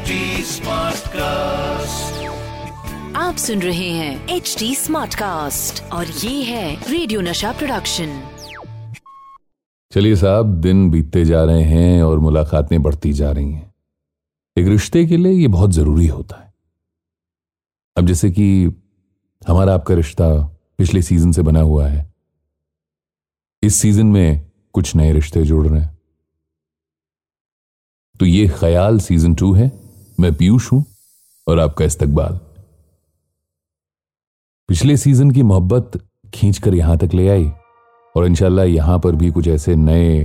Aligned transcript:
HD 0.00 0.06
Smartcast. 0.44 2.12
आप 3.16 3.34
सुन 3.38 3.62
रहे 3.62 3.90
हैं 3.90 4.28
एच 4.28 4.56
डी 4.58 4.74
स्मार्ट 4.74 5.14
कास्ट 5.14 5.82
और 5.82 6.06
ये 6.06 6.42
है 6.42 6.90
रेडियो 6.90 7.20
नशा 7.20 7.52
प्रोडक्शन 7.52 8.28
चलिए 9.92 10.16
साहब 10.16 10.60
दिन 10.60 10.90
बीतते 10.90 11.24
जा 11.24 11.44
रहे 11.44 11.62
हैं 11.62 12.02
और 12.02 12.18
मुलाकातें 12.18 12.82
बढ़ती 12.82 13.12
जा 13.12 13.32
रही 13.32 13.52
हैं। 13.52 13.74
एक 14.56 14.66
रिश्ते 14.66 15.06
के 15.06 15.16
लिए 15.16 15.32
ये 15.32 15.48
बहुत 15.48 15.70
ज़रूरी 15.70 16.06
होता 16.06 16.42
है। 16.44 16.54
अब 17.96 18.06
जैसे 18.06 18.30
कि 18.30 18.64
हमारा 19.48 19.74
आपका 19.74 19.94
रिश्ता 19.94 20.42
पिछले 20.78 21.02
सीज़न 21.02 21.32
से 21.32 21.42
बना 21.42 21.60
हुआ 21.60 21.88
है। 21.88 22.14
इस 23.62 23.74
सीज़न 23.74 24.06
में 24.06 24.50
कुछ 24.72 24.96
नए 24.96 25.12
रिश्ते 25.12 25.42
जुड़ 25.42 25.68
रहे 25.68 25.80
हैं। 25.80 25.98
तो 28.20 28.26
ये 28.26 28.48
ख्याल 28.48 29.00
सीज़न 29.00 29.34
टू 29.34 29.52
है। 29.52 29.79
मैं 30.20 30.32
पीयूष 30.34 30.70
हूँ 30.72 30.84
और 31.46 31.60
आपका 31.60 31.84
इस्तकबाल। 31.84 32.38
पिछले 34.68 34.96
सीज़न 34.96 35.30
की 35.30 35.42
मोहब्बत 35.42 35.98
खींचकर 36.34 36.74
यहाँ 36.74 36.96
तक 36.98 37.14
ले 37.14 37.28
आई 37.28 37.50
और 38.14 38.26
इंशाल्लाह 38.26 38.64
यहाँ 38.64 38.98
पर 38.98 39.16
भी 39.16 39.30
कुछ 39.30 39.48
ऐसे 39.48 39.76
नए 39.76 40.24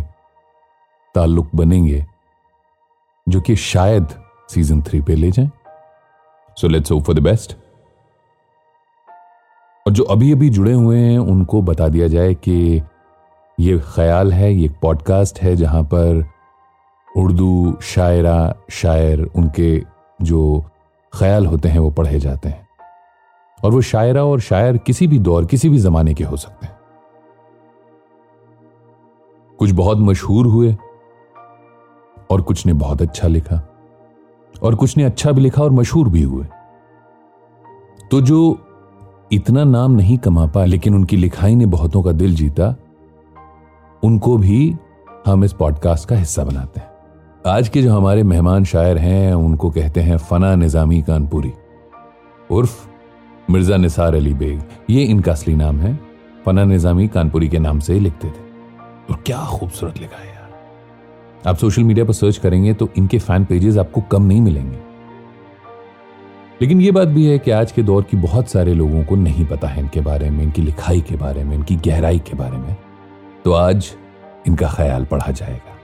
ताल्लुक 1.15 1.55
बनेंगे 1.55 2.05
जो 3.27 3.41
कि 3.41 3.55
शायद 3.55 4.07
सीज़न 4.49 4.81
थ्री 4.81 5.01
पे 5.01 5.15
ले 5.15 5.31
जाएँ। 5.31 5.49
So 6.57 6.67
let's 6.67 6.91
hope 6.91 7.03
for 7.03 7.15
the 7.15 7.23
best 7.23 7.55
और 9.85 9.93
जो 9.93 10.03
अभी 10.03 10.31
अभी 10.31 10.49
जुड़े 10.49 10.73
हुए 10.73 10.99
हैं, 10.99 11.17
उनको 11.19 11.61
बता 11.61 11.87
दिया 11.87 12.07
जाए 12.07 12.33
कि 12.33 12.81
ये 13.57 13.79
ख्याल 13.85 14.33
है, 14.33 14.53
ये 14.53 14.69
पॉडकास्ट 14.81 15.39
है 15.39 15.55
जहाँ 15.55 15.83
पर 15.83 16.23
उर्दू 17.17 17.77
शायरा, 17.81 18.55
शायर, 18.69 19.21
उनके 19.35 19.83
जो 20.21 20.63
ख्याल 21.13 21.45
होते 21.45 21.69
हैं, 21.69 21.79
वो 21.79 21.91
पढ़े 21.91 22.19
जाते 22.19 22.49
हैं। 22.49 22.67
और 23.65 23.71
वो 23.71 23.81
शायरा 23.81 24.23
और 24.23 24.39
शायर 24.39 24.77
किसी 24.77 25.07
भी 25.07 25.19
दौर, 25.19 25.45
किसी 25.45 25.69
भी 25.69 25.77
जमाने 25.77 26.13
के 26.13 26.23
हो 26.23 26.37
सकते 26.37 26.67
हैं। 26.67 26.77
कुछ 29.59 29.71
बहुत 29.71 29.97
मशहूर 29.97 30.45
हुए, 30.45 30.77
और 32.31 32.41
कुछ 32.41 32.65
ने 32.65 32.73
बहुत 32.73 33.01
अच्छा 33.01 33.27
लिखा, 33.27 33.69
और 34.63 34.75
कुछ 34.75 34.97
ने 34.97 35.03
अच्छा 35.03 35.31
भी 35.31 35.41
लिखा 35.41 35.63
और 35.63 35.71
मशहूर 35.71 36.09
भी 36.09 36.23
हुए। 36.23 36.45
तो 38.11 38.21
जो 38.21 38.59
इतना 39.31 39.63
नाम 39.63 39.91
नहीं 39.91 40.17
कमा 40.17 40.45
पाए 40.45 40.65
लेकिन 40.65 40.95
उनकी 40.95 41.17
लिखाई 41.17 41.55
ने 41.55 41.65
बहुतों 41.65 42.03
का 42.03 42.11
दिल 42.11 42.35
जीता, 42.35 42.75
उनको 44.03 44.37
भी 44.37 44.75
हम 45.25 45.43
इस 45.43 45.53
पॉडकास्ट 45.53 46.09
का 46.09 46.15
हिस्सा 46.15 46.43
बनाते 46.43 46.79
हैं। 46.79 46.94
आज 47.47 47.69
के 47.69 47.81
जो 47.81 47.93
हमारे 47.93 48.23
मेहमान 48.23 48.63
शायर 48.63 48.97
हैं, 48.97 49.33
उनको 49.33 49.69
कहते 49.69 50.01
हैं 50.01 50.17
फना 50.17 50.55
निजामी 50.55 51.01
कानपुरी। 51.01 51.53
उर्फ़ 52.51 52.87
मिर्ज़ा 53.51 53.77
निसार 53.77 54.15
अली 54.15 54.33
बेग। 54.33 54.61
ये 54.89 55.03
इनका 55.03 55.31
असली 55.31 55.55
नाम 55.55 55.79
है। 55.79 55.99
फना 56.45 56.63
निजामी 56.63 57.07
कानपुरी 57.07 57.49
के 57.49 57.59
नाम 57.59 57.79
से 57.79 57.93
ही 57.93 57.99
लिखते 57.99 58.27
थे। 58.27 58.41
और 59.09 59.23
क्या 59.25 59.37
खूबसूरत 59.37 59.97
लिखा 59.97 60.21
है 60.21 60.27
यार। 60.27 60.49
आप 61.47 61.55
सोशल 61.55 61.83
मीडिया 61.83 62.05
पर 62.05 62.13
सर्च 62.13 62.37
करेंगे 62.37 62.73
तो 62.73 62.89
इनके 62.97 63.19
फ़ैन 63.19 63.45
पेजेस 63.45 63.77
आपको 63.77 64.01
कम 64.01 64.23
नहीं 64.23 64.41
मिलेंगे। 64.41 64.77
लेकिन 66.61 66.81
ये 66.81 66.91
बात 66.91 67.07
भी 67.07 67.25
है 67.25 67.39
कि 67.39 67.51
आज 67.51 67.71
के 67.71 67.83
दौर 67.83 68.03
की 68.03 68.17
बहुत 68.17 68.47
सारे 68.47 68.73
लोगों 68.73 69.03
को 69.03 69.15
नहीं 69.15 69.45
पता 69.45 69.67
है 69.67 69.79
इनके 69.79 70.01
बारे 70.01 70.29
में, 70.29 70.43
इनकी 70.43 70.61
लिखाई 70.61 71.01
के 71.01 71.15
बारे 71.15 71.43
में, 71.43 71.55
इनकी 71.55 71.75
गहराई 71.75 72.19
के 72.19 72.33
बारे 72.33 72.57
में। 72.57 72.75
तो 73.45 73.53
आज 73.53 73.95
इनका 74.47 74.69
ख्याल 74.69 75.05
पढ़ा 75.05 75.31
जाएगा। 75.31 75.74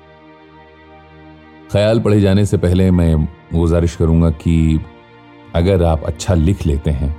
ख्याल 1.71 1.99
पढ़े 1.99 2.19
जाने 2.21 2.45
से 2.45 2.57
पहले 2.57 2.89
मैं 2.91 3.23
गुजारिश 3.53 3.95
करूँगा 3.95 4.29
कि 4.37 4.79
अगर 5.55 5.83
आप 5.83 6.03
अच्छा 6.05 6.33
लिख 6.33 6.65
लेते 6.65 6.91
हैं 6.91 7.09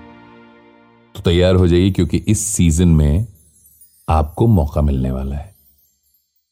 तो 1.15 1.21
तैयार 1.21 1.55
हो 1.55 1.67
जाइए, 1.69 1.91
क्योंकि 1.91 2.17
इस 2.19 2.41
सीज़न 2.47 2.89
में 2.89 3.27
आपको 4.09 4.47
मौका 4.49 4.83
मिलने 4.83 5.11
वाला 5.11 5.37
है। 5.37 5.55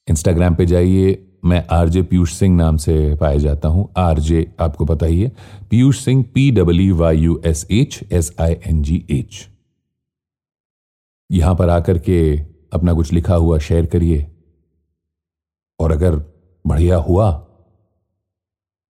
इंस्टाग्राम 0.08 0.54
पे 0.54 0.66
जाइए, 0.66 1.26
मैं 1.44 1.64
आरजे 1.70 2.02
पीयूष 2.02 2.32
सिंह 2.34 2.56
नाम 2.56 2.76
से 2.76 3.14
पाया 3.16 3.36
जाता 3.38 3.68
हूँ। 3.68 3.88
आरजे, 3.98 4.46
आपको 4.60 4.84
पता 4.84 5.06
ही 5.06 5.20
है 5.20 5.32
Piyush 5.70 6.04
Singh 6.04 6.24
P 6.34 6.50
W 6.52 6.96
Y 6.96 7.18
U 7.18 7.40
S 7.46 7.66
H 7.70 8.00
S 8.12 8.32
I 8.40 8.56
N 8.66 8.82
G 8.82 9.04
H 9.10 9.46
यहाँ 11.30 11.54
पर 11.54 11.68
आकर 11.70 11.98
के 11.98 12.20
अपना 12.72 12.92
कुछ 12.92 13.12
लिखा 13.12 13.34
हुआ 13.36 13.58
शेयर 13.60 13.86
करिए। 13.88 14.26
और 15.80 15.92
अगर 15.92 16.16
बढ़िया 16.64 16.96
हुआ 16.98 17.30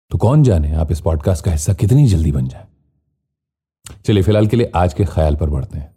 तो 0.09 0.17
कौन 0.17 0.43
जाने 0.43 0.75
आप 0.75 0.91
इस 0.91 1.01
पॉडकास्ट 1.01 1.45
का 1.45 1.51
हिस्सा 1.51 1.73
कितनी 1.73 2.07
जल्दी 2.07 2.31
बन 2.31 2.47
जाए? 2.47 2.66
चलिए, 4.05 4.23
फ़िलहाल 4.23 4.47
के 4.47 4.57
लिए 4.57 4.71
आज 4.75 4.93
के 4.93 5.05
ख्याल 5.05 5.35
पर 5.35 5.49
बढ़ते 5.49 5.77
हैं। 5.77 5.95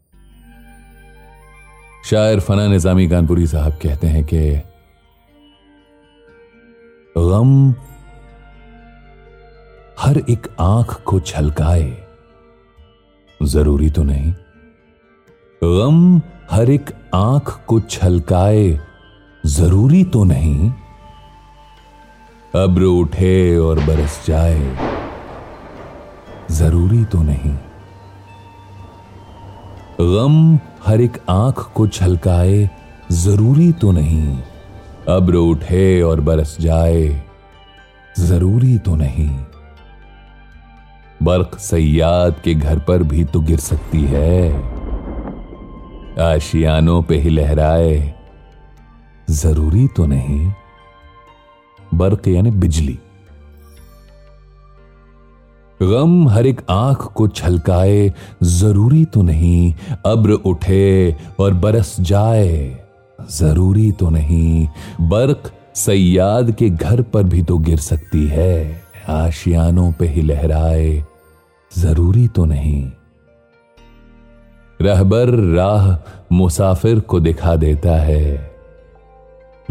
शायर 2.04 2.40
फना 2.40 2.68
निजामी 2.68 3.08
कानपुरी 3.08 3.46
साहब 3.46 3.72
कहते 3.72 4.06
हैं 4.06 4.24
कि, 4.24 4.60
गम 7.18 7.74
हर 10.00 10.18
एक 10.30 10.56
आँख 10.60 11.02
को 11.02 11.20
छलकाए, 11.20 12.06
ज़रूरी 13.42 13.90
तो 13.90 14.02
नहीं। 14.02 14.32
गम 15.64 16.20
हर 16.50 16.70
एक 16.70 16.90
आँख 17.14 17.64
को 17.66 17.80
छलकाए, 17.80 18.80
ज़रूरी 19.46 20.04
तो 20.04 20.24
नहीं। 20.24 20.72
अब्र 22.54 22.82
उठे 22.82 23.56
और 23.56 23.78
बरस 23.78 24.26
जाए। 24.26 24.76
ज़रूरी 26.50 27.04
तो 27.04 27.22
नहीं। 27.22 27.54
गम 30.00 30.58
हर 30.86 31.00
एक 31.00 31.18
आँख 31.28 31.58
को 31.74 31.86
छलकाए, 31.86 32.70
ज़रूरी 33.12 33.72
तो 33.72 33.90
नहीं। 33.92 34.38
अब्र 35.08 35.34
उठे 35.34 36.02
और 36.02 36.20
बरस 36.20 36.56
जाए, 36.60 37.22
ज़रूरी 38.18 38.78
तो 38.78 38.96
नहीं। 38.96 39.30
बर्क 41.22 41.58
सयाद 41.58 42.40
के 42.44 42.54
घर 42.54 42.78
पर 42.78 43.02
भी 43.02 43.24
तो 43.24 43.40
गिर 43.40 43.58
सकती 43.58 44.02
है। 44.04 44.52
आशियानों 46.20 47.02
पे 47.02 47.16
ही 47.16 47.30
लहराए, 47.30 48.14
ज़रूरी 49.30 49.86
तो 49.88 50.06
नहीं। 50.06 50.52
बर्क 51.94 52.28
यानी 52.28 52.50
बिजली। 52.50 52.98
गम 55.80 56.28
हर 56.28 56.46
एक 56.46 56.60
आँख 56.70 57.02
को 57.12 57.26
छलकाए, 57.28 58.12
ज़रूरी 58.42 59.04
तो 59.04 59.22
नहीं 59.22 59.72
अब्र 60.06 60.32
उठे 60.32 61.16
और 61.40 61.54
बरस 61.54 61.94
जाए, 62.00 62.78
ज़रूरी 63.30 63.90
तो 63.92 64.10
नहीं। 64.10 64.68
बर्क 65.00 65.50
सयाद 65.76 66.50
के 66.50 66.70
घर 66.70 67.02
पर 67.02 67.22
भी 67.22 67.42
तो 67.42 67.58
गिर 67.58 67.78
सकती 67.78 68.26
है, 68.26 68.82
आशियानों 69.08 69.90
पे 69.92 70.06
ही 70.06 70.22
लहराए, 70.22 71.04
ज़रूरी 71.72 72.26
तो 72.28 72.44
नहीं। 72.44 72.90
रहबर 74.80 75.28
राह 75.54 75.96
मुसाफिर 76.32 77.00
को 77.00 77.20
दिखा 77.20 77.54
देता 77.56 77.96
है 77.96 78.57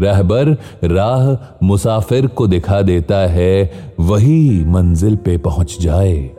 रहबर 0.00 0.56
राह 0.84 1.56
मुसाफिर 1.62 2.26
को 2.26 2.46
दिखा 2.46 2.82
देता 2.82 3.16
है, 3.16 3.70
वही 4.00 4.64
मंजिल 4.64 5.16
पे 5.16 5.38
पहुँच 5.38 5.76
जाए। 5.80 6.36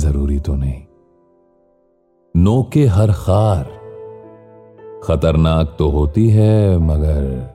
ज़रूरी 0.00 0.40
तो 0.40 0.54
नहीं। 0.54 0.82
नो 2.36 2.70
के 2.72 2.86
हर 2.86 3.12
खार 3.12 3.64
खतरनाक 5.04 5.76
तो 5.78 5.88
होती 5.88 6.28
है, 6.30 6.78
मगर 6.78 7.54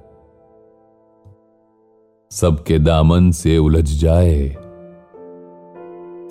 सबके 2.31 2.79
दामन 2.79 3.31
से 3.31 3.57
उलझ 3.57 4.01
जाए। 4.01 4.57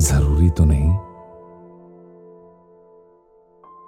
ज़रूरी 0.01 0.51
तो 0.51 0.65
नहीं। 0.65 0.97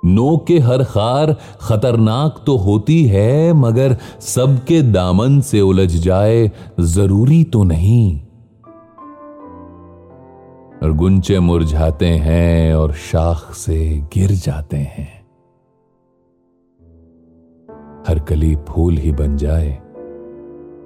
नो 0.06 0.37
के 0.49 0.58
हर 0.58 0.85
खार 0.85 1.32
खतरनाक 1.61 2.43
तो 2.47 2.56
होती 2.58 3.03
है, 3.05 3.53
मगर 3.55 3.97
सबके 4.20 4.81
दामन 4.82 5.41
से 5.41 5.61
उलझ 5.62 5.91
जाए 5.94 6.50
ज़रूरी 6.81 7.43
तो 7.44 7.62
नहीं। 7.64 8.20
और 10.82 10.93
गुंचे 10.93 11.38
मुरझाते 11.41 12.06
हैं 12.06 12.75
और 12.75 12.93
शाख 13.03 13.53
से 13.55 13.79
गिर 14.14 14.31
जाते 14.38 14.76
हैं। 14.76 15.14
हर 18.09 18.19
कली 18.20 18.55
फूल 18.69 18.97
ही 18.97 19.12
बन 19.12 19.37
जाए, 19.37 19.70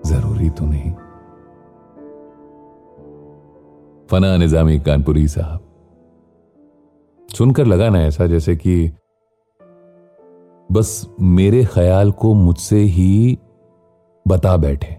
ज़रूरी 0.06 0.50
तो 0.50 0.66
नहीं। 0.66 0.93
फना 4.08 4.37
निजामी 4.37 4.78
कानपुरी 4.78 5.26
साहब, 5.28 5.61
सुनकर 7.28 7.66
लगा 7.66 7.88
ना 7.88 8.00
ऐसा 8.02 8.26
जैसे 8.26 8.56
कि 8.56 8.90
बस 10.72 11.08
मेरे 11.20 11.64
ख्याल 11.64 12.12
को 12.12 12.34
मुझसे 12.34 12.78
ही 12.78 13.38
बता 14.28 14.56
बैठे। 14.56 14.96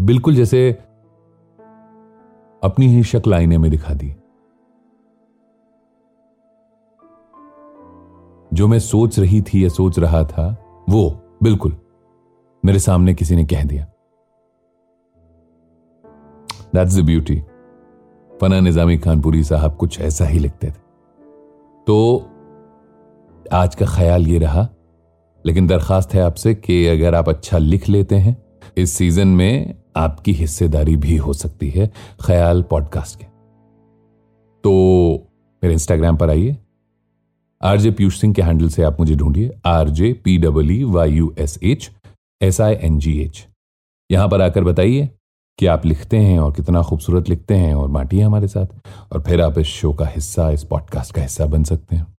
बिल्कुल 0.00 0.34
जैसे 0.34 0.72
अपनी 2.62 2.86
ही 2.86 3.02
शक्ल 3.02 3.34
आईने 3.34 3.58
में 3.58 3.70
दिखा 3.70 3.94
दी। 3.94 4.16
जो 8.56 8.68
मैं 8.68 8.78
सोच 8.78 9.18
रही 9.18 9.42
थी 9.42 9.64
या 9.64 9.68
सोच 9.68 9.98
रहा 9.98 10.24
था, 10.24 10.64
वो 10.88 11.20
बिल्कुल 11.42 11.76
मेरे 12.64 12.78
सामने 12.78 13.14
किसी 13.14 13.36
ने 13.36 13.44
कह 13.44 13.64
दिया। 13.64 13.84
That's 16.74 16.96
the 16.96 17.04
beauty 17.04 17.42
Fana 18.40 18.60
Nizami 18.60 18.98
Khanpuri 18.98 19.44
साहब 19.44 19.76
कुछ 19.76 20.00
ऐसा 20.00 20.24
ही 20.24 20.38
लिखते 20.38 20.66
थे। 20.66 20.80
तो 21.86 22.28
आज 23.52 23.74
का 23.74 23.86
ख्याल 23.86 24.26
ये 24.26 24.38
रहा, 24.38 24.68
लेकिन 25.44 25.66
दरखास्त 25.66 26.14
है 26.14 26.20
आपसे 26.20 26.54
कि 26.54 26.86
अगर 26.86 27.14
आप 27.14 27.28
अच्छा 27.28 27.58
लिख 27.58 27.88
लेते 27.88 28.16
हैं, 28.16 28.36
इस 28.76 28.92
सीज़न 28.92 29.28
में 29.28 29.74
आपकी 29.96 30.32
हिस्सेदारी 30.32 30.96
भी 30.96 31.16
हो 31.16 31.32
सकती 31.32 31.70
है 31.70 31.90
ख्याल 32.20 32.62
पॉडकास्ट 32.62 33.18
के। 33.18 33.24
तो 34.64 34.72
मेरे 35.62 35.72
इंस्टाग्राम 35.74 36.16
पर 36.16 36.30
आइए। 36.30 36.56
आरजे 37.60 37.90
पीयूष 37.90 38.20
सिंह 38.20 38.34
के 38.34 38.42
हैंडल 38.42 38.68
से 38.68 38.82
आप 38.82 39.00
मुझे 39.00 39.14
ढूंढिए। 39.14 39.50
RJ 39.66 40.12
P 40.24 40.36
W 40.38 40.90
Y 40.92 41.12
U 41.12 41.34
S 41.38 41.58
H 41.62 41.90
S 42.40 42.60
I 42.60 42.74
N 42.74 42.98
G 42.98 43.18
H. 43.22 43.46
यहाँ 44.10 44.28
पर 44.28 44.42
आकर 44.42 44.64
बताइए 44.64 45.08
कि 45.58 45.66
आप 45.66 45.86
लिखते 45.86 46.16
हैं 46.16 46.38
और 46.38 46.52
कितना 46.52 46.82
खूबसूरत 46.82 47.28
लिखते 47.28 47.54
हैं 47.54 47.74
और 47.74 47.88
बांटिए 47.88 48.22
हमारे 48.22 48.48
साथ, 48.48 48.66
और 49.12 49.22
फिर 49.22 49.40
आप 49.40 49.58
इस 49.58 49.66
शो 49.66 49.92
का 49.92 50.06
हिस्सा, 50.06 50.50
इस 50.50 50.64
पॉडकास्ट 50.64 51.14
का 51.14 51.22
हिस्सा 51.22 51.46
बन 51.46 51.64
सकते 51.64 51.96
हैं। 51.96 52.11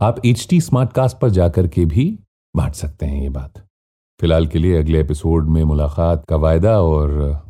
आप 0.00 0.26
एच 0.26 0.46
टी 0.50 0.60
स्मार्ट 0.60 0.92
कास्ट 0.92 1.18
पर 1.18 1.30
जाकर 1.30 1.68
के 1.68 1.84
भी 1.84 2.18
बांट 2.56 2.74
सकते 2.74 3.06
हैं 3.06 3.22
ये 3.22 3.28
बात। 3.28 3.58
फ़िलहाल 4.20 4.46
के 4.46 4.58
लिए 4.58 4.78
अगले 4.78 5.00
एपिसोड 5.00 5.48
में 5.48 5.64
मुलाकात 5.64 6.24
का 6.28 6.36
वायदा 6.36 6.80
और 6.80 7.42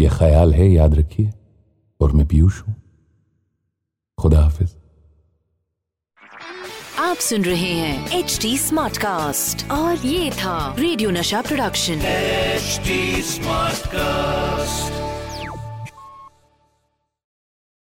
यह 0.00 0.18
ख्याल 0.18 0.54
है 0.54 0.68
याद 0.68 0.94
रखिए। 0.94 1.32
और 2.00 2.12
मैं 2.12 2.26
पीयूष 2.26 2.60
हूँ। 2.60 2.74
खुदा 4.20 4.40
हाफिज। 4.40 4.76
आप 6.98 7.16
सुन 7.16 7.44
रहे 7.44 7.72
हैं 7.72 8.18
एच 8.18 8.38
डी 8.42 8.58
स्मार्ट 8.58 8.96
कास्ट 8.96 9.70
और 9.70 9.96
ये 9.96 10.30
था 10.30 10.76
रेडियो 10.78 11.10
नशा 11.10 11.42
प्रोडक्शन। 11.42 11.94
H 11.94 12.80
smart 13.24 13.86
cast 13.86 15.03